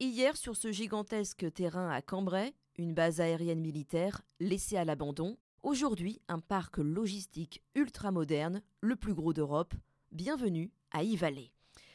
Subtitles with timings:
[0.00, 5.36] Hier, sur ce gigantesque terrain à Cambrai, une base aérienne militaire laissée à l'abandon.
[5.64, 9.74] Aujourd'hui, un parc logistique ultra moderne, le plus gros d'Europe.
[10.12, 11.50] Bienvenue à Yvalet.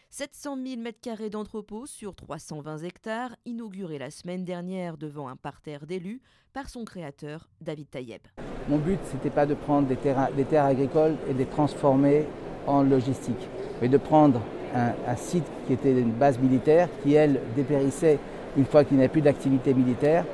[0.10, 6.22] 700 000 m2 d'entrepôt sur 320 hectares, inauguré la semaine dernière devant un parterre d'élus
[6.51, 8.24] par son créateur David Tayeb.
[8.67, 12.26] Mon but, c'était pas de prendre des, des terres agricoles et de les transformer
[12.67, 13.47] en logistique,
[13.81, 14.42] mais de prendre
[14.74, 18.20] un, site qui était une base militaire qui, elle, dépérissait
[18.58, 20.25] une fois qu'il n'y avait plus d'activité militaire,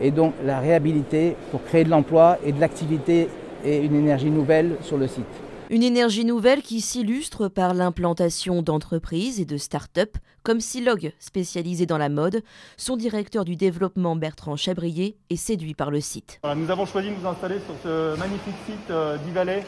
[0.00, 3.28] et donc la réhabiliter pour créer de l'emploi et de l'activité
[3.64, 5.24] et une énergie nouvelle sur le site.
[5.68, 11.98] Une énergie nouvelle qui s'illustre par l'implantation d'entreprises et de start-up, comme Silog, spécialisé dans
[11.98, 12.42] la mode.
[12.76, 16.40] Son directeur du développement, Bertrand Chabrier, est séduit par le site.
[16.56, 19.64] nous avons choisi de nous installer sur ce magnifique site euh, d'Ivalet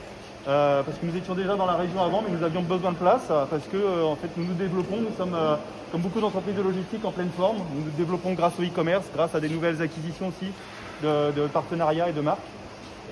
[0.49, 2.97] euh, parce que nous étions déjà dans la région avant, mais nous avions besoin de
[2.97, 5.57] place, parce que euh, en fait, nous nous développons, nous sommes, euh,
[5.93, 7.59] comme beaucoup d'entreprises de logistique, en pleine forme.
[7.75, 10.47] Nous nous développons grâce au e-commerce, grâce à des nouvelles acquisitions aussi
[11.03, 12.41] de, partenariats et de marques.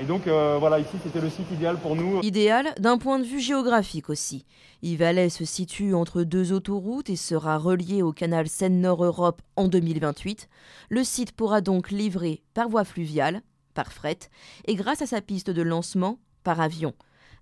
[0.01, 2.21] Et donc voilà, ici c'était le site idéal pour nous.
[2.23, 4.45] Idéal d'un point de vue géographique aussi.
[4.83, 10.49] Yvalet se situe entre deux autoroutes et sera relié au canal Seine-Nord-Europe en 2028.
[10.91, 13.41] Le site pourra donc livrer par voie fluviale,
[13.73, 14.19] par fret,
[14.67, 16.93] et grâce à sa piste de lancement, par avion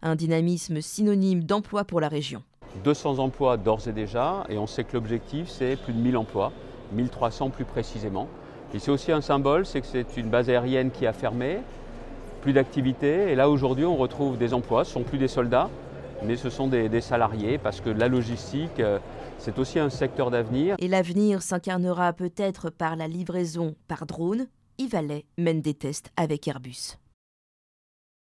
[0.02, 2.42] un dynamisme synonyme d'emploi pour la région.
[2.82, 6.52] 200 emplois d'ores et déjà, et on sait que l'objectif c'est plus de 1000 emplois,
[6.92, 8.28] 1300 plus précisément.
[8.72, 11.58] Et c'est aussi un symbole, c'est que c'est une base aérienne qui a fermé,
[12.42, 15.70] plus d'activité, et là aujourd'hui on retrouve des emplois, ce ne sont plus des soldats,
[16.24, 18.98] mais ce sont des, des salariés, parce que la logistique, euh,
[19.38, 20.76] c'est aussi un secteur d'avenir.
[20.78, 24.46] Et l'avenir s'incarnera peut-être par la livraison par drone.
[24.78, 26.98] Yvalet mène des tests avec Airbus.